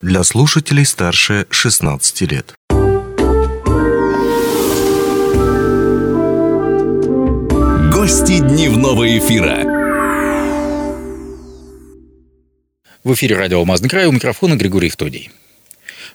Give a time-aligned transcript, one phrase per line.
[0.00, 2.54] для слушателей старше 16 лет.
[7.92, 9.62] Гости дневного эфира.
[13.04, 15.30] В эфире радио «Алмазный край» у микрофона Григорий Втодий.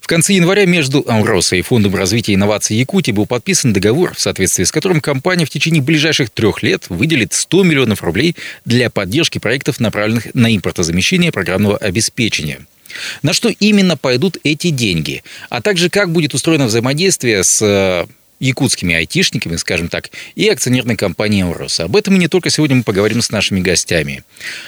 [0.02, 4.64] В конце января между Амроса и Фондом развития инноваций Якутии был подписан договор, в соответствии
[4.64, 9.80] с которым компания в течение ближайших трех лет выделит 100 миллионов рублей для поддержки проектов,
[9.80, 12.66] направленных на импортозамещение программного обеспечения–
[13.22, 15.24] на что именно пойдут эти деньги?
[15.50, 18.06] А также как будет устроено взаимодействие с э,
[18.46, 21.80] якутскими айтишниками, скажем так, и акционерной компанией «Аурос».
[21.80, 24.24] Об этом и не только сегодня мы поговорим с нашими гостями.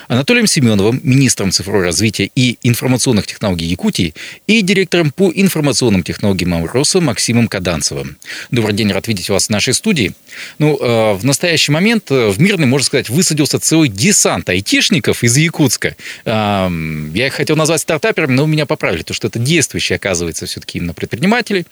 [0.08, 4.14] Анатолием Семеновым, министром цифрового развития и информационных технологий Якутии
[4.48, 8.18] и директором по информационным технологиям «Ауроса» Максимом Каданцевым.
[8.52, 10.14] Добрый день, рад видеть вас в нашей студии.
[10.60, 15.38] Ну, э, в настоящий момент э, в Мирный, можно сказать, высадился целый десант айтишников из
[15.38, 15.96] Якутска.
[16.26, 16.70] Э,
[17.14, 20.94] я их хотел назвать стартаперами, но меня поправили, потому что это действующие, оказывается, все-таки именно
[20.94, 21.66] предприниматели,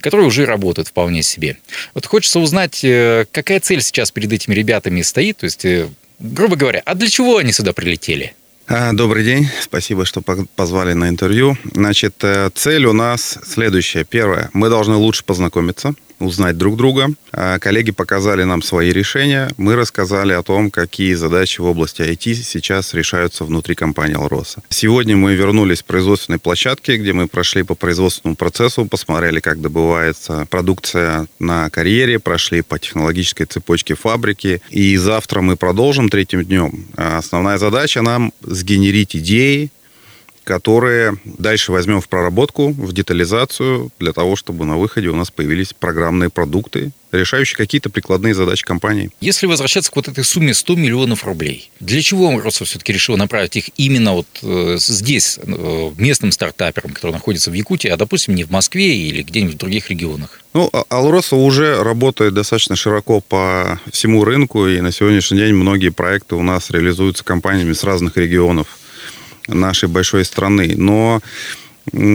[0.00, 1.51] которые уже работают вполне себе
[1.94, 6.56] Вот хочется узнать, э, какая цель сейчас перед этими ребятами стоит, то есть, э, грубо
[6.56, 8.34] говоря, а для чего они сюда прилетели?
[8.68, 11.58] А, добрый день, спасибо, что позвали на интервью.
[11.74, 14.04] Значит, э, цель у нас следующая.
[14.04, 17.08] Первое, мы должны лучше познакомиться узнать друг друга.
[17.32, 19.50] А, коллеги показали нам свои решения.
[19.56, 24.62] Мы рассказали о том, какие задачи в области IT сейчас решаются внутри компании «Алроса».
[24.68, 30.46] Сегодня мы вернулись к производственной площадке, где мы прошли по производственному процессу, посмотрели, как добывается
[30.50, 34.60] продукция на карьере, прошли по технологической цепочке фабрики.
[34.70, 36.86] И завтра мы продолжим третьим днем.
[36.96, 39.70] А, основная задача нам сгенерить идеи,
[40.44, 45.72] которые дальше возьмем в проработку, в детализацию, для того, чтобы на выходе у нас появились
[45.72, 49.10] программные продукты, решающие какие-то прикладные задачи компании.
[49.20, 53.56] Если возвращаться к вот этой сумме 100 миллионов рублей, для чего Microsoft все-таки решил направить
[53.56, 58.44] их именно вот э, здесь, э, местным стартаперам, которые находятся в Якутии, а, допустим, не
[58.44, 60.40] в Москве или где-нибудь в других регионах?
[60.54, 65.90] Ну, а, Алроса уже работает достаточно широко по всему рынку, и на сегодняшний день многие
[65.90, 68.78] проекты у нас реализуются компаниями с разных регионов
[69.48, 70.74] нашей большой страны.
[70.76, 71.20] Но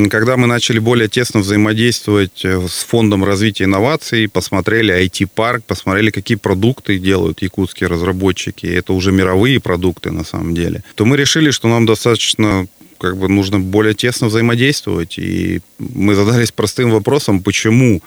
[0.09, 6.37] когда мы начали более тесно взаимодействовать э, с Фондом развития инноваций, посмотрели IT-парк, посмотрели, какие
[6.37, 11.67] продукты делают якутские разработчики, это уже мировые продукты на самом деле, то мы решили, что
[11.67, 12.67] нам достаточно
[12.97, 15.19] как бы нужно более тесно взаимодействовать.
[15.19, 18.01] И мы задались простым вопросом, почему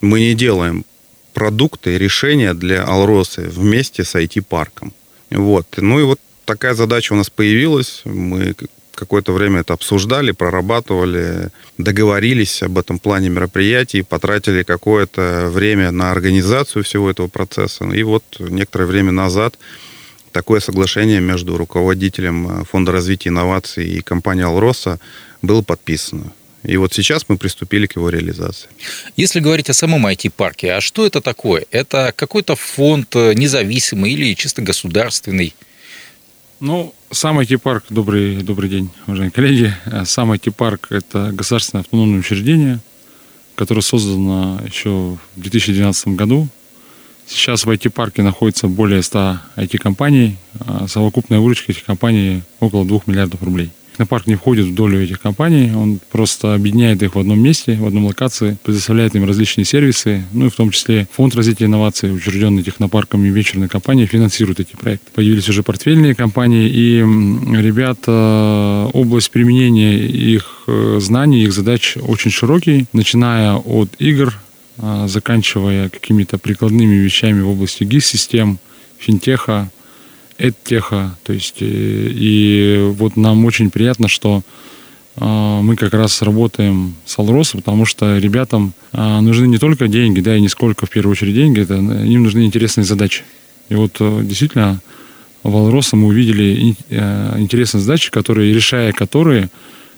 [0.00, 0.84] мы не делаем
[1.34, 4.92] продукты, решения для Алросы вместе с IT-парком.
[5.30, 5.66] Вот.
[5.76, 6.20] Ну и вот
[6.50, 8.02] такая задача у нас появилась.
[8.04, 8.54] Мы
[8.94, 16.82] какое-то время это обсуждали, прорабатывали, договорились об этом плане мероприятий, потратили какое-то время на организацию
[16.82, 17.84] всего этого процесса.
[17.84, 19.58] И вот некоторое время назад
[20.32, 24.98] такое соглашение между руководителем Фонда развития инноваций и компанией «Алроса»
[25.42, 26.32] было подписано.
[26.64, 28.68] И вот сейчас мы приступили к его реализации.
[29.16, 31.64] Если говорить о самом IT-парке, а что это такое?
[31.70, 35.54] Это какой-то фонд независимый или чисто государственный?
[36.60, 39.74] Ну, сам IT-парк, добрый, добрый день, уважаемые коллеги.
[40.04, 42.80] Сам IT-парк– это государственное автономное учреждение,
[43.54, 46.48] которое создано еще в 2012 году.
[47.26, 50.36] Сейчас в IT-парке находится более 100 IT-компаний.
[50.58, 53.70] А совокупная выручка этих компаний около 2 миллиардов рублей.
[54.00, 57.86] Технопарк не входит в долю этих компаний, он просто объединяет их в одном месте, в
[57.86, 62.62] одном локации, предоставляет им различные сервисы, ну и в том числе фонд развития инноваций, учрежденный
[62.62, 65.10] технопарком и вечерной компанией, финансирует эти проекты.
[65.14, 67.00] Появились уже портфельные компании, и
[67.60, 74.34] ребята, область применения их э, знаний, их задач очень широкий, начиная от игр,
[74.78, 78.60] а, заканчивая какими-то прикладными вещами в области ГИС-систем,
[78.96, 79.70] финтеха,
[80.40, 81.16] эдтеха.
[81.22, 84.42] То есть, э, и вот нам очень приятно, что
[85.16, 90.20] а, мы как раз работаем с Алросом, потому что ребятам а, нужны не только деньги,
[90.20, 93.22] да, и не сколько в первую очередь деньги, это, им нужны интересные задачи.
[93.68, 94.80] И вот э, действительно
[95.42, 99.50] в Алросе мы увидели э, интересные задачи, которые, решая которые,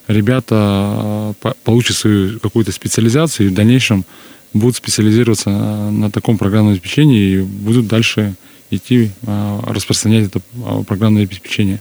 [0.09, 4.05] ребята получат свою какую-то специализацию и в дальнейшем
[4.53, 8.35] будут специализироваться на таком программном обеспечении и будут дальше
[8.73, 11.79] идти а, распространять это а, программное обеспечение.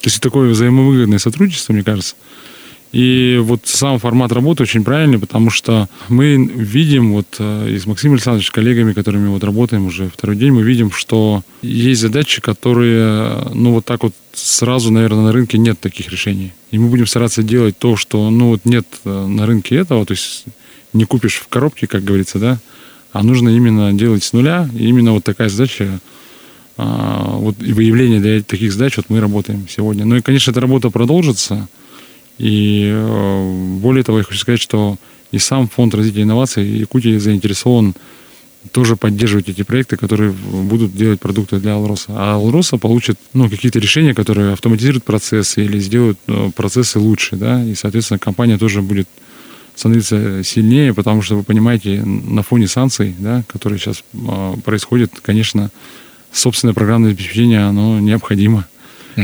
[0.00, 2.14] То есть такое взаимовыгодное сотрудничество, мне кажется.
[2.92, 7.84] И вот сам формат работы очень правильный, потому что мы видим, вот э, и с
[7.86, 13.48] Максимом Александровичем, коллегами, которыми вот работаем уже второй день, мы видим, что есть задачи, которые,
[13.52, 16.52] ну вот так вот сразу, наверное, на рынке нет таких решений.
[16.70, 20.12] И мы будем стараться делать то, что, ну вот нет э, на рынке этого, то
[20.12, 20.44] есть
[20.94, 22.58] не купишь в коробке, как говорится, да,
[23.12, 24.68] а нужно именно делать с нуля.
[24.74, 26.00] И именно вот такая задача
[26.78, 30.04] вот и выявление для таких задач вот мы работаем сегодня.
[30.04, 31.68] Ну и, конечно, эта работа продолжится.
[32.38, 32.92] И
[33.80, 34.96] более того, я хочу сказать, что
[35.32, 37.94] и сам фонд развития инноваций Якутии заинтересован
[38.72, 42.06] тоже поддерживать эти проекты, которые будут делать продукты для Алроса.
[42.10, 47.36] А Алроса получит ну, какие-то решения, которые автоматизируют процессы или сделают ну, процессы лучше.
[47.36, 47.64] Да?
[47.64, 49.08] И, соответственно, компания тоже будет
[49.74, 55.70] становиться сильнее, потому что, вы понимаете, на фоне санкций, да, которые сейчас э, происходят, конечно,
[56.32, 58.66] собственное программное обеспечение, оно необходимо.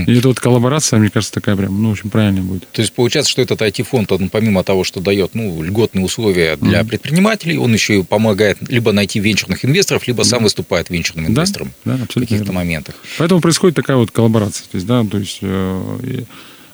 [0.06, 2.69] И эта вот коллаборация, мне кажется, такая прям, ну, очень правильная будет.
[2.73, 6.81] То есть получается, что этот IT-фонд, он помимо того, что дает ну, льготные условия для
[6.81, 6.89] mm-hmm.
[6.89, 11.97] предпринимателей, он еще и помогает либо найти венчурных инвесторов, либо сам выступает венчурным инвестором да,
[11.97, 12.97] да, в каких-то моментах.
[13.19, 14.67] Поэтому происходит такая вот коллаборация.
[14.71, 16.25] То есть, да, то есть э,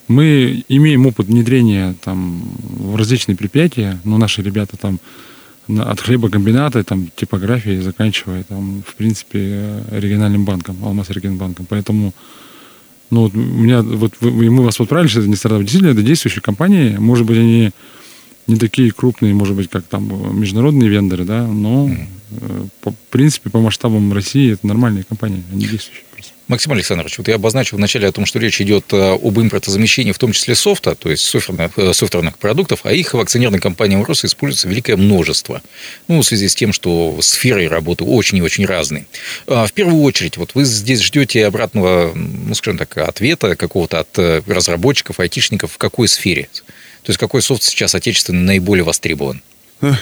[0.08, 4.98] мы имеем опыт внедрения там, в различные предприятия, но наши ребята там
[5.78, 11.66] от хлебокомбината, там, типографии, заканчивая, там, в принципе, региональным банком, Алмаз регионбанком.
[11.68, 12.12] Поэтому
[13.10, 15.62] ну, вот у меня, вот вы, мы вас отправили, что это не стартап.
[15.62, 16.96] Действительно, это действующие компании.
[16.96, 17.70] Может быть, они
[18.46, 22.68] не такие крупные, может быть, как там международные вендоры, да, но, mm.
[22.82, 26.04] по, в принципе, по масштабам России это нормальные компании, они действующие.
[26.50, 30.18] Максим Александрович, вот я обозначил вначале о том, что речь идет э, об импортозамещении, в
[30.18, 34.24] том числе софта, то есть софтверных, э, софтверных продуктов, а их в акционерной компании «Урос»
[34.24, 35.62] используется великое множество.
[36.08, 39.06] Ну, в связи с тем, что сферы работы очень и очень разные.
[39.46, 44.18] А, в первую очередь, вот вы здесь ждете обратного, ну, скажем так, ответа какого-то от
[44.18, 46.48] э, разработчиков, айтишников в какой сфере?
[47.04, 49.40] То есть какой софт сейчас отечественный наиболее востребован?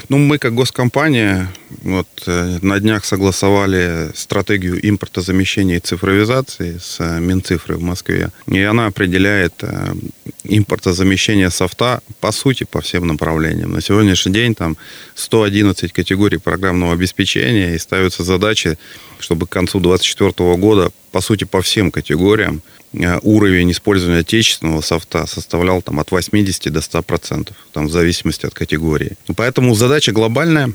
[0.08, 1.48] Ну, мы как госкомпания
[1.82, 8.30] вот, э, на днях согласовали стратегию импортозамещения и цифровизации с э, Минцифрой в Москве.
[8.48, 9.94] И она определяет э,
[10.42, 13.70] импортозамещение софта по сути по всем направлениям.
[13.70, 14.76] На сегодняшний день там
[15.14, 18.78] 111 категорий программного обеспечения и ставятся задачи,
[19.20, 25.82] чтобы к концу 2024 года по сути по всем категориям уровень использования отечественного софта составлял
[25.82, 29.16] там, от 80 до 100%, там, в зависимости от категории.
[29.36, 30.72] Поэтому задача глобальная.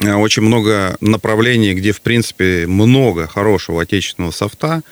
[0.00, 4.82] Э, очень много направлений, где, в принципе, много хорошего отечественного софта.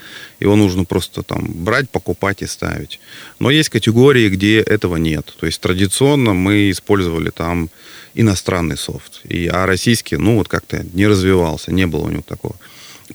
[0.40, 3.00] Его нужно просто там брать, покупать и ставить.
[3.38, 5.34] Но есть категории, где этого нет.
[5.38, 7.68] То есть традиционно мы использовали там
[8.14, 9.20] иностранный софт.
[9.24, 12.54] И, а российский, ну, вот как-то не развивался, не было у него такого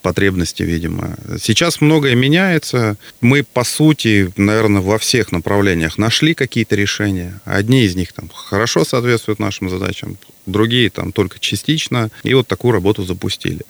[0.01, 1.15] потребности, видимо.
[1.41, 2.97] Сейчас многое меняется.
[3.21, 7.39] Мы, по сути, наверное, во всех направлениях нашли какие-то решения.
[7.45, 12.09] Одни из них там хорошо соответствуют нашим задачам, другие там только частично.
[12.23, 13.61] И вот такую работу запустили.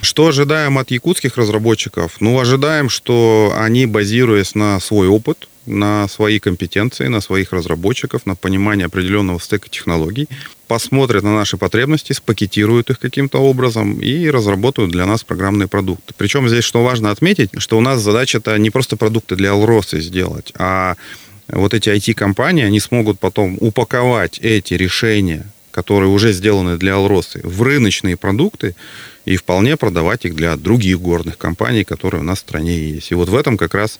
[0.00, 2.16] Что ожидаем от якутских разработчиков?
[2.20, 8.34] Ну, ожидаем, что они, базируясь на свой опыт, на свои компетенции, на своих разработчиков, на
[8.34, 10.28] понимание определенного стека технологий,
[10.66, 16.14] посмотрят на наши потребности, спакетируют их каким-то образом и разработают для нас программные продукты.
[16.16, 20.52] Причем здесь, что важно отметить, что у нас задача-то не просто продукты для Алросы сделать,
[20.56, 20.96] а
[21.48, 27.62] вот эти IT-компании, они смогут потом упаковать эти решения, которые уже сделаны для Алросы, в
[27.62, 28.76] рыночные продукты,
[29.24, 33.10] и вполне продавать их для других горных компаний, которые у нас в стране есть.
[33.10, 33.98] И вот в этом как раз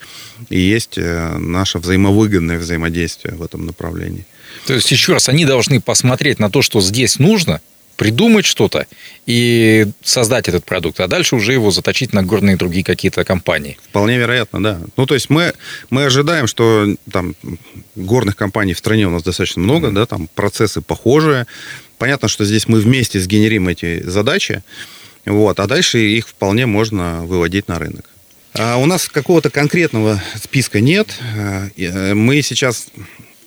[0.50, 4.26] и есть э, наше взаимовыгодное взаимодействие в этом направлении.
[4.66, 7.60] То есть, еще раз, они должны посмотреть на то, что здесь нужно,
[7.96, 8.86] придумать что-то
[9.26, 13.78] и создать этот продукт, а дальше уже его заточить на горные другие какие-то компании.
[13.90, 14.80] Вполне вероятно, да.
[14.96, 15.52] Ну, то есть мы,
[15.90, 17.34] мы ожидаем, что там
[17.94, 19.94] горных компаний в стране у нас достаточно много, mm-hmm.
[19.94, 21.46] да, там процессы похожие.
[21.98, 24.62] Понятно, что здесь мы вместе сгенерим эти задачи,
[25.24, 28.06] вот, а дальше их вполне можно выводить на рынок.
[28.54, 31.08] А у нас какого-то конкретного списка нет.
[31.76, 32.88] Э, мы сейчас,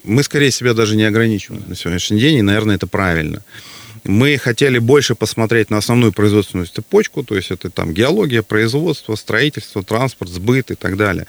[0.04, 3.44] мы скорее себя даже не ограничиваем на сегодняшний день, и, наверное, это правильно.
[4.06, 9.84] Мы хотели больше посмотреть на основную производственную цепочку, то есть это там геология, производство, строительство,
[9.84, 11.26] транспорт, сбыт и так далее.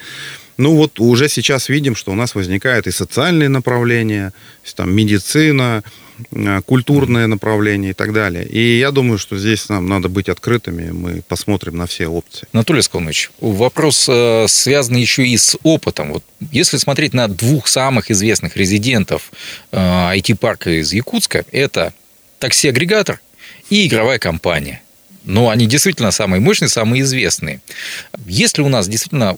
[0.56, 4.32] Ну вот уже сейчас видим, что у нас возникают и социальные направления,
[4.74, 5.82] там медицина,
[6.32, 8.46] Э, культурное направление и так далее.
[8.46, 12.48] И я думаю, что здесь нам надо быть открытыми, мы посмотрим на все опции.
[12.52, 16.12] Анатолий Скалныч, вопрос э, связан еще и с опытом.
[16.12, 19.30] Вот если смотреть на двух самых известных резидентов
[19.72, 21.92] IT-парка э, из Якутска, это
[22.38, 23.20] такси-агрегатор
[23.70, 24.82] и игровая компания.
[25.24, 27.60] Но они действительно самые мощные, самые известные.
[28.26, 29.36] Если у нас действительно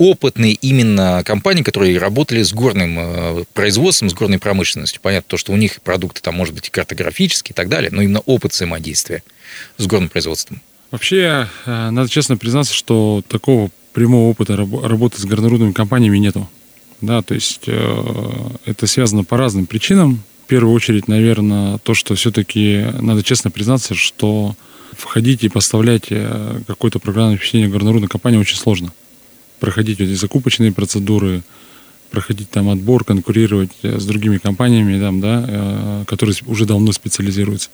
[0.00, 4.98] опытные именно компании, которые работали с горным э, производством, с горной промышленностью.
[5.02, 8.00] Понятно, то, что у них продукты там, может быть, и картографические и так далее, но
[8.00, 9.22] именно опыт взаимодействия
[9.76, 10.62] с горным производством.
[10.90, 16.48] Вообще, э, надо честно признаться, что такого прямого опыта работы с горнорудными компаниями нету.
[17.02, 20.22] Да, то есть э, это связано по разным причинам.
[20.50, 24.56] Первую очередь, наверное, то, что все-таки надо честно признаться, что
[24.90, 26.08] входить и поставлять
[26.66, 28.92] какое-то программное обеспечение горнорудной компании очень сложно
[29.60, 31.42] проходить эти закупочные процедуры,
[32.10, 37.70] проходить там отбор, конкурировать с другими компаниями, там, да, которые уже давно специализируются.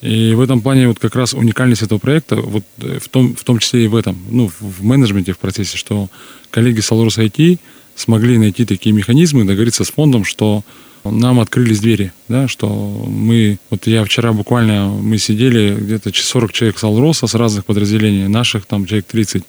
[0.00, 3.58] И в этом плане вот как раз уникальность этого проекта, вот в том, в том
[3.58, 6.08] числе и в этом, ну, в менеджменте, в процессе, что
[6.50, 7.58] коллеги с Alros IT
[7.94, 10.64] смогли найти такие механизмы, договориться с фондом, что
[11.04, 16.78] нам открылись двери, да, что мы, вот я вчера буквально, мы сидели где-то 40 человек
[16.78, 19.44] с Алроса, с разных подразделений, наших там человек 30,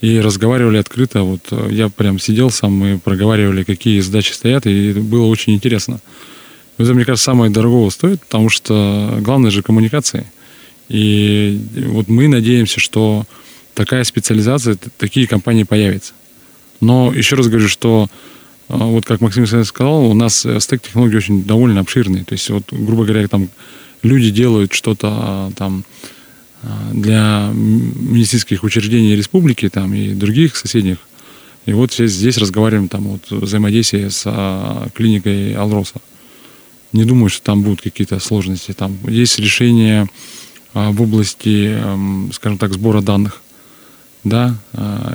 [0.00, 5.26] и разговаривали открыто, вот я прям сидел сам, мы проговаривали, какие задачи стоят, и было
[5.26, 6.00] очень интересно.
[6.76, 10.26] Это, мне кажется, самое дорогого стоит, потому что главное же коммуникации.
[10.88, 13.24] И вот мы надеемся, что
[13.74, 16.12] такая специализация, такие компании появятся.
[16.80, 18.08] Но еще раз говорю, что
[18.68, 22.24] вот как Максим сказал, у нас э, стек технологий очень довольно обширный.
[22.24, 23.48] То есть, вот, грубо говоря, там
[24.02, 25.84] люди делают что-то а, там
[26.62, 30.98] а, для медицинских учреждений республики там, и других соседних.
[31.66, 35.94] И вот здесь, разговариваем там вот взаимодействие с клиникой Алроса.
[36.92, 38.72] Не думаю, что там будут какие-то сложности.
[38.72, 40.06] Там есть решение
[40.74, 41.74] в области,
[42.34, 43.40] скажем так, сбора данных,
[44.24, 44.54] да,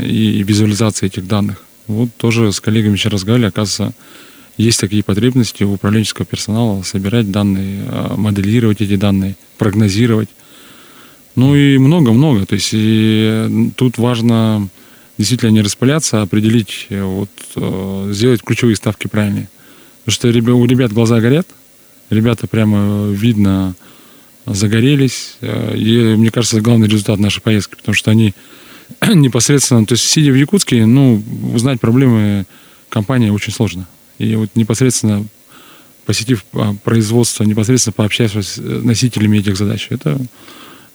[0.02, 1.64] и визуализации этих данных.
[1.90, 3.98] Вот тоже с коллегами еще разговаривали, оказывается,
[4.58, 10.30] есть такие потребности у управленческого персонала собирать данные, а, моделировать эти данные, прогнозировать.
[11.36, 12.46] Ну и много-много.
[12.46, 14.70] То есть и тут важно
[15.18, 19.50] действительно не распыляться, а определить, э, вот, э, сделать ключевые ставки правильные.
[20.06, 21.48] Потому что у ребят глаза горят,
[22.12, 23.74] ребята прямо видно
[24.46, 25.38] загорелись.
[25.42, 28.36] Э, и мне кажется, главный результат нашей поездки, потому что они
[29.14, 31.22] непосредственно, то есть сидя в Якутске, ну,
[31.54, 32.46] узнать проблемы
[32.90, 33.88] компании очень сложно.
[34.18, 35.26] И вот непосредственно
[36.06, 40.20] посетив а, производство, непосредственно пообщаться с носителями этих задач, это,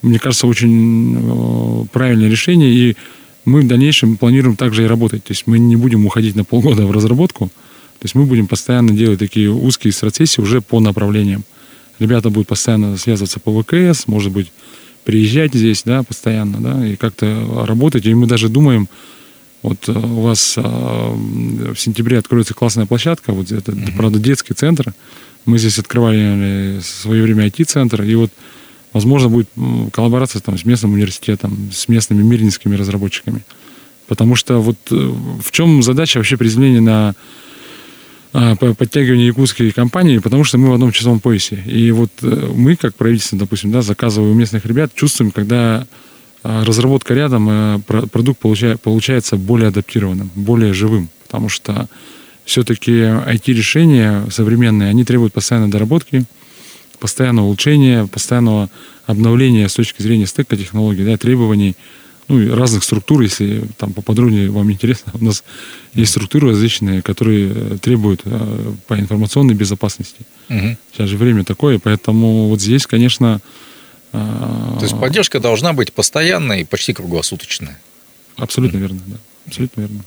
[0.02, 2.72] мне кажется, очень правильное решение.
[2.72, 2.96] И
[3.44, 5.24] мы в дальнейшем планируем также и работать.
[5.24, 7.46] То есть мы не будем уходить на полгода в разработку.
[7.98, 11.44] То есть мы будем постоянно делать такие узкие стратегии уже по направлениям.
[11.98, 14.50] Ребята будут постоянно связываться по ВКС, может быть,
[15.04, 18.06] приезжать здесь, да, постоянно, да, и как-то работать.
[18.06, 18.88] И мы даже думаем,
[19.62, 23.96] вот э, у вас а, в сентябре откроется классная площадка, вот это, mm-hmm.
[23.96, 24.92] правда, детский центр.
[25.46, 28.30] Мы здесь открывали в свое время IT-центр, и вот,
[28.92, 29.48] возможно, будет
[29.92, 33.42] коллаборация там, с местным университетом, с местными мирнинскими разработчиками.
[34.06, 37.14] Потому что вот э, в чем задача вообще приземления на
[38.36, 41.62] а, по подтягиванию якутской компании, потому что мы в одном часовом поясе.
[41.66, 45.86] И вот э, мы, как правительство, допустим, да, заказывая у местных ребят, чувствуем, когда
[46.42, 47.78] а, разработка рядом, э,
[48.10, 51.10] продукт получается более адаптированным, более живым.
[51.26, 51.88] Потому что
[52.44, 56.24] все-таки IT-решения современные, они требуют постоянной доработки,
[56.98, 58.68] постоянного улучшения, постоянного
[59.06, 61.76] обновления с точки зрения стыка технологий, да, требований
[62.28, 65.12] ну, разных структур, если там поподробнее вам интересно.
[65.14, 65.44] У нас
[65.92, 70.20] есть структуры различные, которые э, требуют э, по информационной безопасности.
[70.48, 70.76] Угу.
[70.92, 73.40] Сейчас же время такое, поэтому вот здесь, конечно...
[74.12, 77.80] Э, То есть поддержка должна быть постоянной и почти круглосуточная.
[78.36, 79.16] Абсолютно верно, да.
[79.46, 80.04] Абсолютно верно.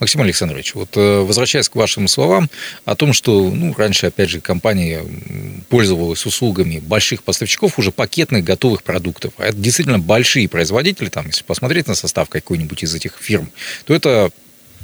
[0.00, 2.50] Максим Александрович, вот э, возвращаясь к вашим словам
[2.84, 5.04] о том, что ну, раньше, опять же, компания
[5.68, 9.32] пользовалась услугами больших поставщиков уже пакетных готовых продуктов.
[9.38, 13.50] А это действительно большие производители, там, если посмотреть на состав какой-нибудь из этих фирм,
[13.84, 14.30] то это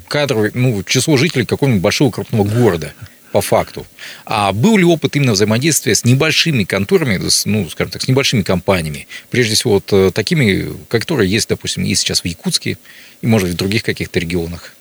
[0.06, 2.94] кадровый, ну, число жителей какого-нибудь большого крупного города
[3.32, 3.86] по факту.
[4.24, 9.06] А был ли опыт именно взаимодействия с небольшими конторами, ну, скажем так, с небольшими компаниями,
[9.30, 12.78] прежде всего вот э, такими, которые есть, допустим, и сейчас в Якутске,
[13.20, 14.72] и, может, в других каких-то регионах?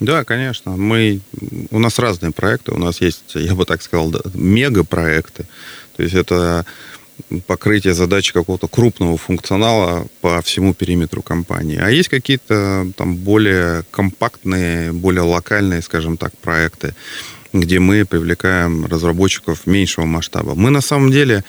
[0.00, 0.76] Да, конечно.
[0.76, 1.20] Мы,
[1.70, 2.72] у нас разные проекты.
[2.72, 5.44] У нас есть, я бы так сказал, да, мегапроекты.
[5.96, 6.64] То есть это
[7.46, 11.78] покрытие задачи какого-то крупного функционала по всему периметру компании.
[11.80, 16.94] А есть какие-то там более компактные, более локальные, скажем так, проекты
[17.52, 20.54] где мы привлекаем разработчиков меньшего масштаба.
[20.54, 21.44] Мы на самом деле,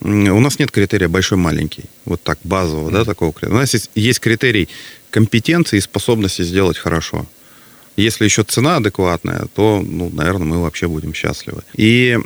[0.00, 2.92] у нас нет критерия большой-маленький, вот так базового, mm-hmm.
[2.92, 3.54] да, такого критерия.
[3.54, 4.68] У нас есть, есть критерий
[5.10, 7.26] компетенции и способности сделать хорошо.
[7.96, 11.62] Если еще цена адекватная, то, ну, наверное, мы вообще будем счастливы.
[11.74, 12.18] И,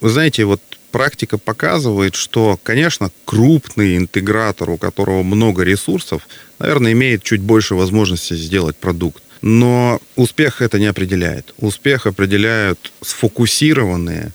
[0.00, 6.26] вы знаете, вот практика показывает, что, конечно, крупный интегратор, у которого много ресурсов,
[6.58, 9.22] наверное, имеет чуть больше возможности сделать продукт.
[9.42, 11.54] Но успех это не определяет.
[11.58, 14.32] Успех определяют сфокусированные,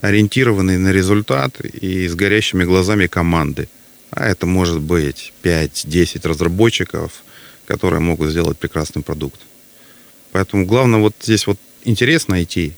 [0.00, 3.68] ориентированные на результат и с горящими глазами команды.
[4.10, 7.22] А это может быть 5-10 разработчиков,
[7.66, 9.40] которые могут сделать прекрасный продукт.
[10.32, 12.72] Поэтому главное вот здесь вот интерес найти,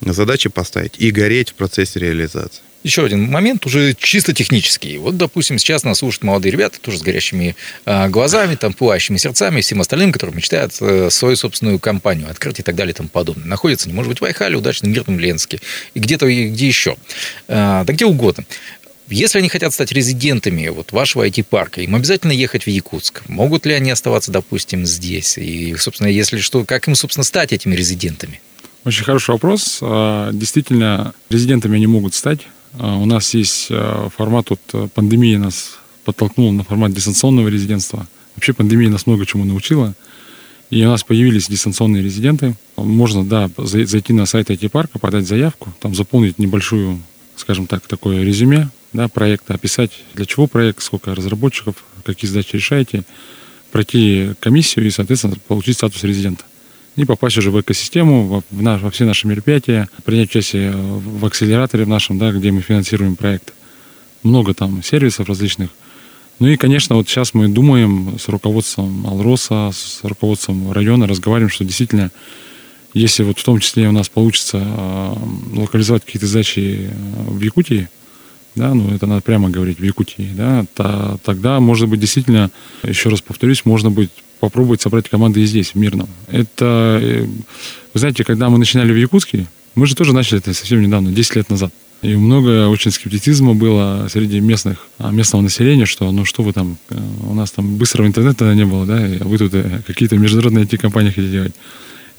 [0.00, 2.62] задачи поставить и гореть в процессе реализации.
[2.82, 4.98] Еще один момент, уже чисто технический.
[4.98, 7.54] Вот, допустим, сейчас нас слушают молодые ребята, тоже с горящими
[7.86, 12.62] э, глазами, там, пылающими сердцами, всем остальным, которые мечтают э, свою собственную компанию открыть и
[12.62, 13.46] так далее и тому подобное.
[13.46, 15.60] Находятся, не может быть, в Айхале, удачно, Мирном, Ленске,
[15.94, 16.96] и где-то, где еще.
[17.46, 18.44] Э, да где угодно.
[19.08, 23.22] Если они хотят стать резидентами вот вашего IT-парка, им обязательно ехать в Якутск.
[23.28, 25.36] Могут ли они оставаться, допустим, здесь?
[25.38, 28.40] И, собственно, если что, как им, собственно, стать этими резидентами?
[28.84, 29.78] Очень хороший вопрос.
[29.82, 32.40] А, действительно, резидентами они могут стать.
[32.78, 38.06] А, у нас есть а, формат, вот э, пандемия нас подтолкнула на формат дистанционного резидентства.
[38.34, 39.94] Вообще пандемия нас много чему научила.
[40.70, 42.54] И у нас появились дистанционные резиденты.
[42.76, 47.00] Можно, да, зайти на сайт IT-парка, подать заявку, там заполнить небольшую,
[47.36, 53.04] скажем так, такое резюме да, проекта, описать, для чего проект, сколько разработчиков, какие задачи решаете,
[53.70, 56.44] пройти комиссию и, соответственно, получить статус резидента
[56.96, 61.84] и попасть уже в экосистему, в наш, во все наши мероприятия, принять участие в акселераторе
[61.84, 63.52] в нашем, да, где мы финансируем проект.
[64.22, 65.70] Много там сервисов различных.
[66.38, 71.64] Ну и, конечно, вот сейчас мы думаем с руководством Алроса, с руководством района, разговариваем, что
[71.64, 72.10] действительно,
[72.94, 75.14] если вот в том числе у нас получится э,
[75.54, 76.90] локализовать какие-то задачи
[77.26, 77.88] в Якутии,
[78.54, 82.50] да, ну это надо прямо говорить, в Якутии, да, то, тогда, может быть, действительно,
[82.82, 86.08] еще раз повторюсь, можно будет попробовать собрать команды и здесь, в Мирном.
[86.28, 90.82] Это, э, вы знаете, когда мы начинали в Якутске, мы же тоже начали это совсем
[90.82, 91.72] недавно, 10 лет назад.
[92.02, 96.76] И много очень скептицизма было среди местных, а, местного населения, что ну что вы там,
[96.90, 96.96] э,
[97.28, 101.10] у нас там быстрого интернета не было, да, а вы тут э, какие-то международные IT-компании
[101.10, 101.54] хотите делать.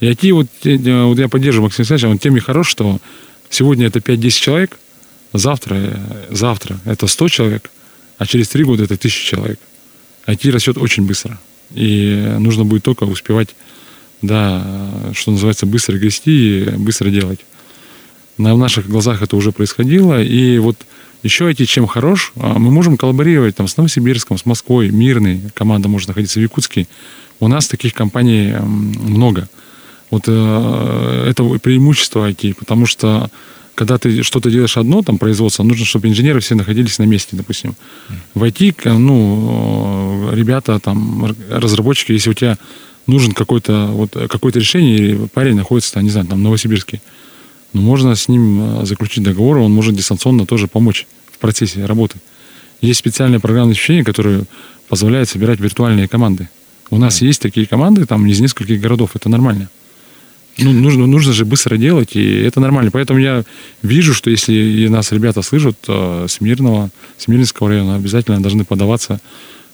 [0.00, 2.98] И IT, вот, вот я поддерживаю Максим Александрович, он тем и хорош, что
[3.50, 4.78] сегодня это 5-10 человек,
[5.34, 6.00] завтра,
[6.30, 7.70] завтра это 100 человек,
[8.18, 9.60] а через 3 года это 1000 человек.
[10.26, 11.38] IT растет очень быстро.
[11.72, 13.54] И нужно будет только успевать,
[14.22, 14.64] да,
[15.12, 17.40] что называется, быстро грести и быстро делать.
[18.38, 20.22] На наших глазах это уже происходило.
[20.22, 20.78] И вот
[21.22, 25.88] еще эти чем хорош, а, мы можем коллаборировать там с Новосибирском, с Москвой, Мирной, команда
[25.88, 26.86] может находиться в Якутске.
[27.40, 29.48] У нас таких компаний много.
[30.10, 33.30] Вот э, это преимущество IT, потому что
[33.74, 37.74] когда ты что-то делаешь одно, там, производство, нужно, чтобы инженеры все находились на месте, допустим.
[38.34, 42.58] В IT, ну, ребята, там, разработчики, если у тебя
[43.06, 47.00] нужен какой-то, вот, какое-то решение, и парень находится, не знаю, там, в Новосибирске,
[47.72, 52.18] ну, можно с ним э, заключить договор, он может дистанционно тоже помочь в процессе работы.
[52.80, 54.44] Есть специальные программные обеспечения, которые
[54.88, 56.48] позволяют собирать виртуальные команды.
[56.90, 59.68] У нас есть такие команды, там, из нескольких городов, это нормально.
[60.58, 62.90] Ну, нужно, нужно же быстро делать, и это нормально.
[62.92, 63.44] Поэтому я
[63.82, 69.20] вижу, что если нас ребята слышат э, с Мирного, с Мирнинского района, обязательно должны подаваться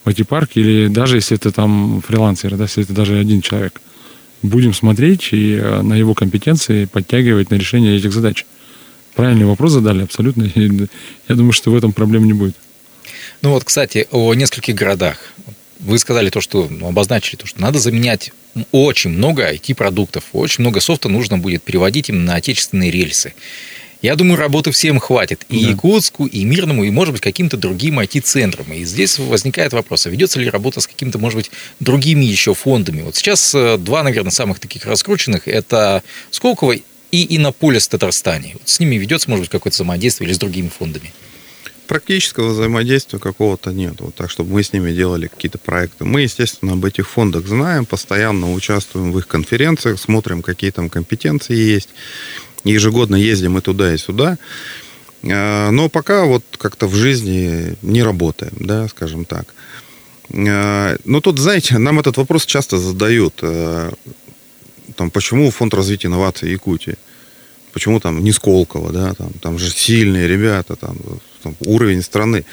[0.05, 3.81] в эти парки, или даже если это там фрилансер, да, если это даже один человек.
[4.43, 8.47] Будем смотреть и э, на его компетенции подтягивать на решение этих задач.
[9.15, 10.51] Правильный вопрос задали, абсолютно.
[10.55, 12.57] Я думаю, что в этом проблем не будет.
[13.43, 15.19] Ну вот, кстати, о нескольких городах.
[15.81, 18.33] Вы сказали то, что ну, обозначили то, что надо заменять
[18.73, 23.35] очень много IT-продуктов, очень много софта нужно будет переводить им на отечественные рельсы.
[24.03, 25.45] Я думаю, работы всем хватит.
[25.51, 25.71] И да.
[25.73, 28.73] Якутску, и Мирному, и, может быть, каким-то другим IT-центрам.
[28.73, 33.03] И здесь возникает вопрос, а ведется ли работа с какими-то, может быть, другими еще фондами?
[33.03, 36.77] Вот сейчас э, два, наверное, самых таких раскрученных– это Сколково
[37.11, 38.55] и Иннополис в Татарстане.
[38.55, 41.13] Вот с ними ведется, может быть, какое-то взаимодействие или с другими фондами?
[41.91, 46.05] Практического взаимодействия какого-то нет, вот так, чтобы мы с ними делали какие-то проекты.
[46.05, 51.57] Мы, естественно, об этих фондах знаем, постоянно участвуем в их конференциях, смотрим, какие там компетенции
[51.57, 51.89] есть.
[52.63, 54.39] Ежегодно ездим и туда, и сюда.
[55.25, 59.53] А, но пока вот как-то в жизни не работаем, да, скажем так.
[60.33, 63.41] А, но тут, знаете, нам этот вопрос часто задают.
[63.43, 63.93] А,
[64.95, 66.95] там, почему фонд развития инноваций Якутии?
[67.73, 70.97] Почему там не Сколково, да, там, там же сильные ребята, там,
[71.43, 72.45] там, уровень страны.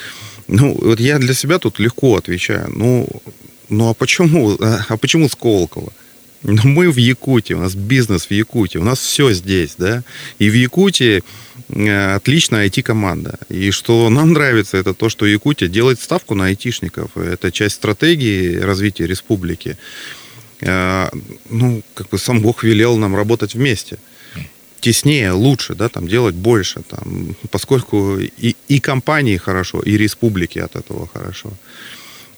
[0.47, 2.69] Ну, вот я для себя тут легко отвечаю.
[2.75, 3.07] Ну,
[3.69, 5.91] ну а почему, а, а почему Сколково?
[6.43, 10.03] Ну, мы в Якутии, у нас бизнес в Якутии, у нас все здесь, да.
[10.39, 11.23] И в Якутии
[11.69, 13.39] э, отличная IT-команда.
[13.49, 17.17] И что нам нравится, это то, что Якутия делает ставку на айтишников.
[17.17, 19.77] Это часть стратегии развития республики.
[20.61, 21.09] Э,
[21.49, 23.97] ну, как бы сам Бог велел нам работать вместе
[24.79, 30.75] теснее, лучше, да, там делать больше, там, поскольку и, и компании хорошо, и республики от
[30.75, 31.51] этого хорошо.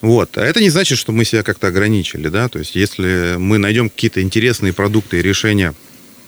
[0.01, 0.37] Вот.
[0.37, 3.89] А это не значит, что мы себя как-то ограничили, да, то есть если мы найдем
[3.89, 5.73] какие-то интересные продукты и решения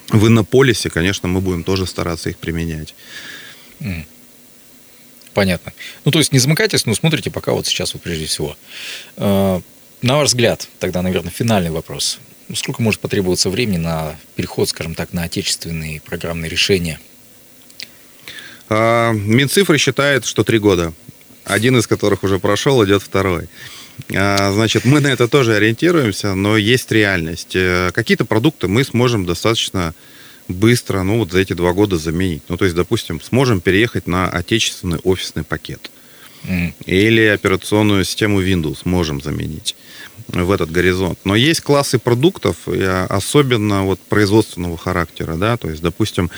[0.10, 2.94] в Иннополисе, конечно, мы будем тоже стараться их применять.
[5.34, 5.72] Понятно.
[6.04, 8.58] Ну, то есть не замыкайтесь, но смотрите пока вот сейчас вот прежде всего.
[9.16, 9.62] Э,
[10.02, 12.20] на ваш взгляд, тогда, наверное, финальный вопрос.
[12.56, 17.00] Сколько может потребоваться времени на переход, скажем так, на отечественные программные решения?
[18.70, 20.94] А, Минцифры считает, что три года.
[21.44, 23.48] Один из которых уже прошел, идет второй.
[24.16, 27.56] А, значит, мы на это тоже ориентируемся, но есть реальность.
[27.56, 29.94] Э, какие-то продукты мы сможем достаточно
[30.48, 32.44] быстро, ну, вот за эти два года заменить.
[32.48, 35.92] Ну, то есть, допустим, сможем переехать на отечественный офисный пакет.
[36.86, 39.76] Или операционную систему Windows можем заменить
[40.28, 41.20] в этот горизонт.
[41.24, 42.56] Но есть классы продуктов,
[43.10, 46.32] особенно вот производственного характера, да, то есть, допустим,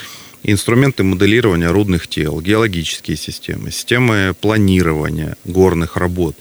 [0.44, 6.36] инструменты моделирования рудных тел, геологические системы, системы планирования горных работ.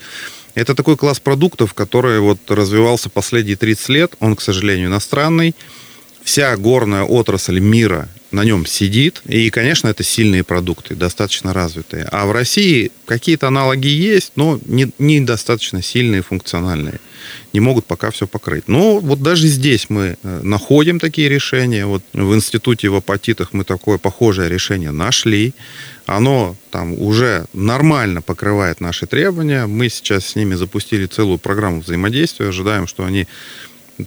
[0.55, 4.15] Это такой класс продуктов, который вот развивался последние 30 лет.
[4.19, 5.55] Он, к сожалению, иностранный.
[6.23, 9.23] Вся горная отрасль мира на нем сидит.
[9.27, 12.09] И, конечно, это сильные продукты, достаточно развитые.
[12.11, 14.59] А в России какие-то аналоги есть, но
[14.99, 17.01] недостаточно не, сильные, функциональные.
[17.53, 18.67] Не могут пока все покрыть.
[18.67, 21.87] Но вот даже здесь мы э, находим такие решения.
[21.87, 25.55] Вот в институте в апатитах мы такое похожее решение нашли.
[26.07, 29.67] Оно там уже нормально покрывает наши требования.
[29.67, 32.49] Мы сейчас с ними запустили целую программу взаимодействия.
[32.49, 33.29] Ожидаем, что они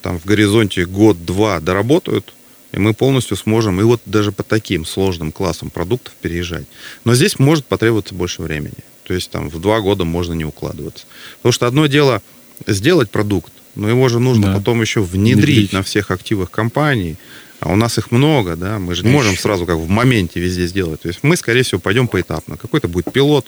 [0.02, 2.34] там в горизонте год-два доработают
[2.76, 6.66] и мы полностью сможем и вот даже по таким сложным классам продуктов переезжать.
[7.06, 8.84] Но здесь может потребоваться больше времени.
[9.04, 11.06] То есть там в два года можно не укладываться.
[11.38, 12.22] Потому что одно дело
[12.68, 14.58] сделать продукт, но его же нужно да.
[14.58, 17.16] потом еще внедрить, внедрить на всех активах компании.
[17.62, 20.68] А у нас их много, да, мы же не можем сразу как в моменте везде
[20.68, 21.02] сделать.
[21.02, 22.58] То есть мы, скорее всего, пойдем поэтапно.
[22.58, 23.48] Какой-то будет пилот,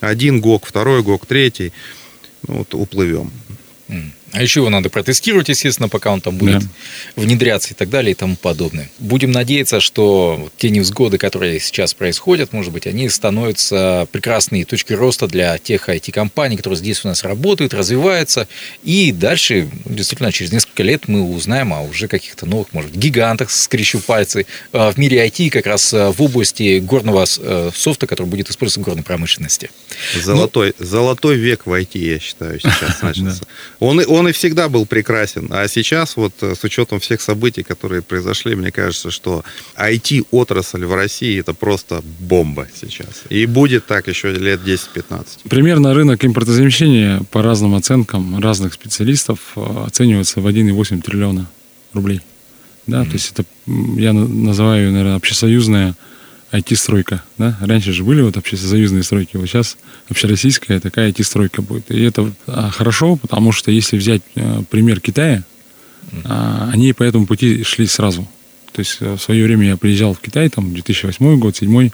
[0.00, 1.72] один ГОК, второй ГОК, третий.
[2.46, 3.32] Ну, вот уплывем.
[4.32, 6.66] А еще его надо протестировать, естественно, пока он там будет да.
[7.16, 8.90] внедряться и так далее и тому подобное.
[8.98, 15.26] Будем надеяться, что те невзгоды, которые сейчас происходят, может быть, они становятся прекрасной точкой роста
[15.26, 18.48] для тех IT-компаний, которые здесь у нас работают, развиваются.
[18.82, 23.50] И дальше, действительно, через несколько лет мы узнаем о уже каких-то новых, может быть, гигантах,
[23.50, 28.26] скрещу пальцы, а, в мире IT как раз а, в области горного э, софта, который
[28.26, 29.70] будет использоваться в горной промышленности.
[30.14, 33.42] Золотой, ну, золотой век в IT, я считаю, сейчас начался.
[33.80, 35.48] Он, он он и всегда был прекрасен.
[35.50, 39.44] А сейчас вот э, с учетом всех событий, которые произошли, мне кажется, что
[39.76, 43.22] IT-отрасль в России это просто бомба сейчас.
[43.30, 45.48] И будет так еще лет 10-15.
[45.48, 51.48] Примерно рынок импортозамещения по разным оценкам разных специалистов э, оценивается в 1,8 триллиона
[51.92, 52.20] рублей.
[52.86, 53.06] Да, mm-hmm.
[53.06, 53.44] то есть это,
[54.00, 55.94] я называю, наверное, общесоюзная
[56.52, 57.22] IT-стройка.
[57.36, 57.58] Да?
[57.60, 59.76] Раньше же были вот общесоюзные стройки, вот сейчас
[60.08, 61.90] общероссийская такая IT-стройка будет.
[61.90, 65.44] И это а, хорошо, потому что если взять а, пример Китая,
[66.24, 68.26] а, они по этому пути шли сразу.
[68.72, 71.90] То есть э, в свое время я приезжал в Китай, там 2008 год, 2007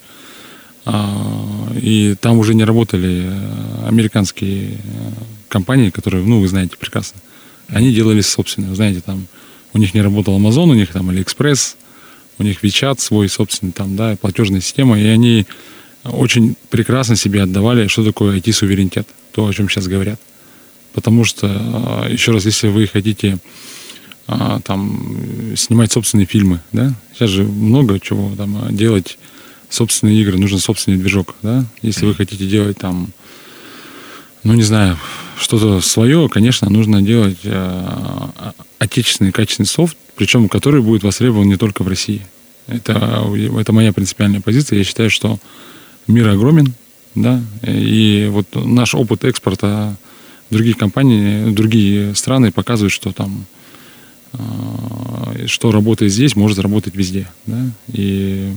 [0.86, 4.78] а, и там уже не работали э, американские
[5.48, 7.20] компании, которые, ну, вы знаете прекрасно.
[7.68, 9.26] Они делали собственные, знаете, там
[9.72, 11.76] у них не работал Amazon, у них там AliExpress,
[12.38, 15.46] у них WeChat свой собственный там, да, платежная система, и они
[16.04, 20.20] очень прекрасно себе отдавали, что такое IT-суверенитет, то, о чем сейчас говорят.
[20.92, 23.38] Потому что, а, еще раз, если вы хотите
[24.26, 29.18] а, там снимать собственные фильмы, да, сейчас же много чего там а, делать
[29.70, 33.12] собственные игры, нужен собственный движок, да, если вы хотите делать там,
[34.44, 34.98] ну не знаю,
[35.38, 37.38] что-то свое, конечно, нужно делать
[38.78, 42.22] отечественный качественный софт, причем который будет востребован не только в России.
[42.66, 43.24] Это,
[43.58, 44.78] это моя принципиальная позиция.
[44.78, 45.38] Я считаю, что
[46.06, 46.74] мир огромен,
[47.14, 49.96] да, и вот наш опыт экспорта
[50.50, 53.46] других компаний, другие страны показывают, что там
[54.32, 58.54] э, что работает здесь, может работать везде, да, и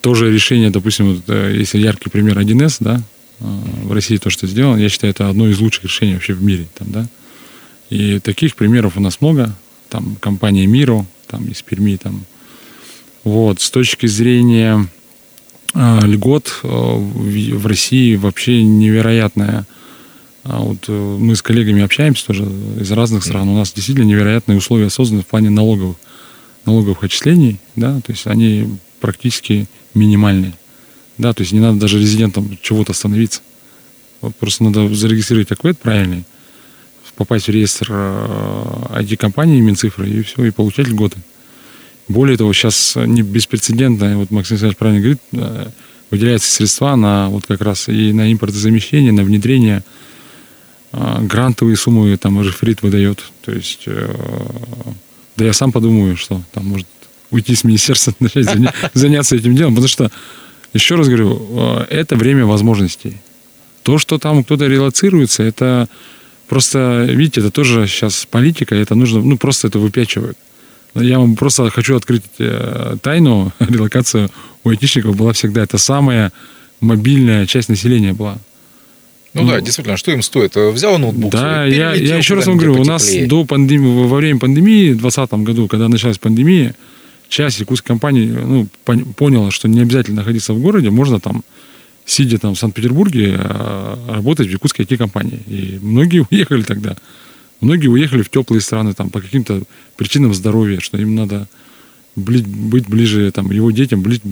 [0.00, 3.02] тоже решение, допустим, вот, э, если яркий пример 1С, да,
[3.40, 3.44] э,
[3.84, 6.66] в России то, что сделано, я считаю, это одно из лучших решений вообще в мире,
[6.74, 7.06] там, да,
[7.90, 9.54] и таких примеров у нас много,
[9.88, 12.24] там компания Миро, там из Перми, там.
[13.24, 14.88] Вот, с точки зрения
[15.74, 19.66] э, льгот э, в, в России вообще невероятная.
[20.44, 22.44] А вот э, мы с коллегами общаемся тоже
[22.80, 23.48] из разных стран.
[23.48, 25.96] У нас действительно невероятные условия созданы в плане налоговых,
[26.64, 28.68] налоговых отчислений, да, то есть они
[29.00, 30.54] практически минимальные.
[31.18, 33.40] Да, то есть не надо даже резидентам чего-то становиться.
[34.20, 36.24] Вот просто надо зарегистрировать аквет правильный,
[37.18, 41.18] попасть в реестр IT-компании э, Минцифры и все, и получать льготы.
[42.06, 45.66] Более того, сейчас не беспрецедентно, вот Максим Александрович правильно говорит, э,
[46.12, 49.82] выделяются средства на вот как раз и на импортозамещение, на внедрение
[50.92, 53.24] э, грантовые суммы там уже Фрид выдает.
[53.44, 53.88] То есть,
[55.36, 56.86] да я сам подумаю, что там может
[57.32, 58.46] уйти с министерства, начать
[58.94, 60.12] заняться этим делом, потому что,
[60.72, 63.16] еще раз говорю, это время возможностей.
[63.82, 65.88] То, что там кто-то релацируется, это
[66.48, 70.36] Просто, видите, это тоже сейчас политика, это нужно, ну, просто это выпячивают.
[70.94, 73.52] Я вам просто хочу открыть э, тайну.
[73.58, 74.30] Релокация
[74.64, 76.32] у айтишников была всегда это самая
[76.80, 78.38] мобильная часть населения была.
[79.34, 80.56] Ну, ну да, действительно, что им стоит?
[80.56, 81.30] Взял ноутбук.
[81.30, 85.00] Да, я, я еще раз вам говорю, у нас до пандемии, во время пандемии в
[85.00, 86.74] 2020 году, когда началась пандемия,
[87.28, 88.66] часть якутской компании ну,
[89.16, 91.44] поняла, что не обязательно находиться в городе, можно там,
[92.08, 95.40] сидя там в Санкт-Петербурге, а, работать в якутской IT-компании.
[95.46, 96.96] И многие уехали тогда.
[97.60, 99.62] Многие уехали в теплые страны там, по каким-то
[99.96, 101.46] причинам здоровья, что им надо
[102.16, 104.22] быть ближе, там, его детям быть,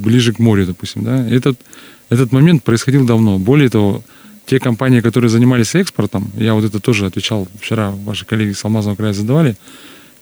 [0.00, 1.04] ближе к морю, допустим.
[1.04, 1.28] Да?
[1.28, 1.60] Этот,
[2.08, 3.38] этот момент происходил давно.
[3.38, 4.02] Более того,
[4.46, 8.96] те компании, которые занимались экспортом, я вот это тоже отвечал вчера, ваши коллеги с Алмазного
[8.96, 9.56] края задавали,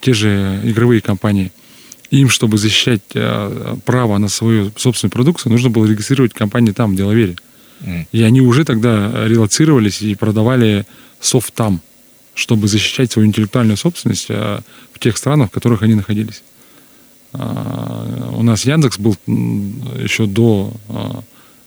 [0.01, 1.53] те же игровые компании,
[2.11, 6.97] им, чтобы защищать э, право на свою собственную продукцию, нужно было регистрировать компании там, в
[6.97, 7.37] Делавере.
[7.81, 8.07] Mm.
[8.13, 10.87] И они уже тогда релацировались и продавали
[11.21, 11.81] софт там,
[12.35, 14.61] чтобы защищать свою интеллектуальную собственность э,
[14.93, 16.43] в тех странах, в которых они находились.
[17.35, 21.23] А, у нас Яндекс был еще до а,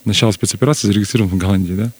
[0.05, 1.91] начала спецоперации зарегистрирован в Голландии, да?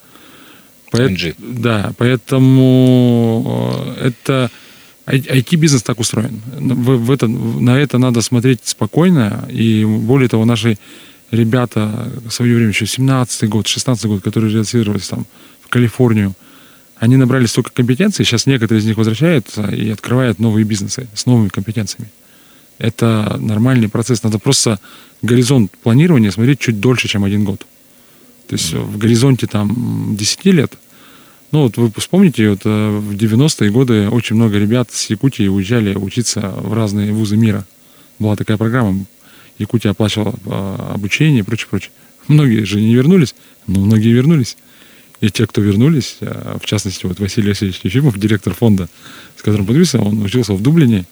[0.89, 3.43] Поэт, да, поэтому
[3.97, 4.49] э, это
[5.07, 6.41] IT-бизнес так устроен.
[6.53, 9.47] В, в это, на это надо смотреть спокойно.
[9.49, 10.77] И более того, наши
[11.31, 15.25] ребята в свое время, еще 17-й год, 16-й год, которые релацировались там
[15.61, 16.35] в Калифорнию,
[16.97, 21.49] они набрали столько компетенций, сейчас некоторые из них возвращаются и открывают новые бизнесы с новыми
[21.49, 22.09] компетенциями.
[22.79, 24.23] Это нормальный процесс.
[24.23, 24.79] Надо просто
[25.21, 27.65] горизонт планирования смотреть чуть дольше, чем один год.
[28.47, 30.73] То есть в горизонте там 10 лет.
[31.51, 35.95] Ну вот вы вспомните, вот э, в 90-е годы очень много ребят с Якутии уезжали
[35.95, 37.65] учиться в разные вузы мира.
[38.19, 39.05] Была такая программа.
[39.57, 41.91] Якутия оплачивала э, обучение и прочее, прочее.
[42.27, 43.33] Многие же не вернулись,
[43.65, 44.57] но многие вернулись.
[45.21, 48.89] И те, кто вернулись, э, в частности, вот Василий Васильевич Ефимов, директор фонда,
[49.37, 51.05] с которым подписан, он учился в Дублине,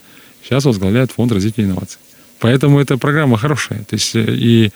[0.44, 2.00] сейчас возглавляет фонд развития инноваций.
[2.40, 3.86] Поэтому эта программа хорошая.
[3.86, 4.72] То есть и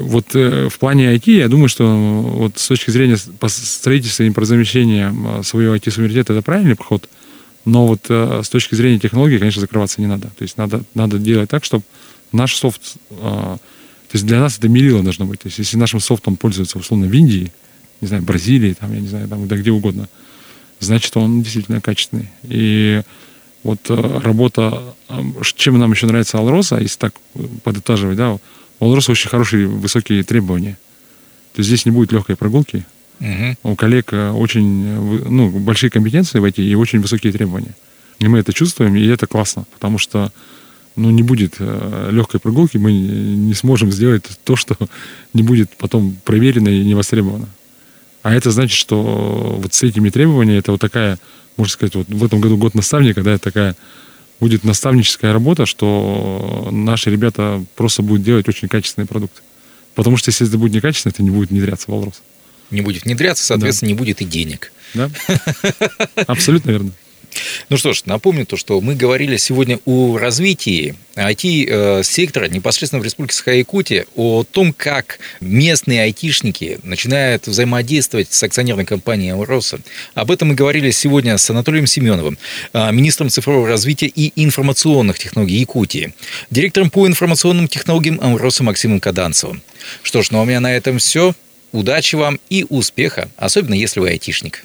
[0.00, 5.42] вот э, в плане IT, я думаю, что вот с точки зрения строительства и импортозамещения
[5.42, 7.08] своего IT-суверенитета это правильный подход,
[7.64, 10.28] но вот э, с точки зрения технологий, конечно, закрываться не надо.
[10.28, 11.84] То есть надо, надо делать так, чтобы
[12.32, 12.96] наш софт...
[13.10, 13.56] Э,
[14.08, 15.40] то есть для нас это мерило должно быть.
[15.40, 17.52] То есть если нашим софтом пользуются, условно, в Индии,
[18.00, 20.08] не знаю, Бразилии, там, я не знаю, там, да где угодно,
[20.80, 22.28] значит, он действительно качественный.
[22.42, 23.02] И
[23.62, 24.82] вот работа...
[25.56, 27.14] Чем нам еще нравится Алроса, если так
[27.62, 28.38] подытаживать, да,
[28.80, 30.78] у Алроса очень хорошие высокие требования.
[31.52, 32.84] То есть здесь не будет легкой прогулки.
[33.20, 33.72] Угу.
[33.72, 37.74] У коллег э, очень э, ну, большие компетенции в IT и очень высокие требования.
[38.18, 40.32] И мы это чувствуем, и это классно, потому что
[40.96, 44.76] ну, не будет э, легкой прогулки, мы не сможем сделать то, что
[45.34, 47.48] не будет потом проверено и не востребовано.
[48.22, 51.18] А это значит, что вот с этими требованиями это вот такая,
[51.56, 53.76] можно сказать, вот в этом году год наставника, да, это такая
[54.42, 59.40] будет наставническая работа, что наши ребята просто будут делать очень качественные продукты.
[59.94, 62.22] Потому что если это будет некачественно, это не будет внедряться в Алрос.
[62.72, 63.94] Не будет внедряться, соответственно, да.
[63.94, 64.72] не будет и денег.
[64.94, 65.10] Да,
[66.26, 66.90] абсолютно верно.
[67.68, 73.34] Ну что ж, напомню то, что мы говорили сегодня о развитии IT-сектора непосредственно в Республике
[73.34, 79.80] Саха-Якутия, о том, как местные айтишники начинают взаимодействовать с акционерной компанией «Амроса».
[80.14, 82.38] Об этом мы говорили сегодня с Анатолием Семеновым,
[82.72, 86.14] а, министром цифрового развития и информационных технологий Якутии,
[86.50, 89.62] директором по информационным технологиям «Амроса» Максимом Каданцевым.
[90.02, 91.34] Что ж, ну а у меня на этом все.
[91.72, 94.64] Удачи вам и успеха, особенно если вы айтишник.